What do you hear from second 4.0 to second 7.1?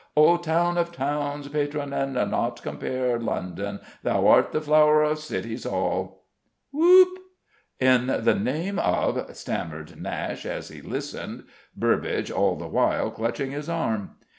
thou art the flow'r of Cities all!_ Who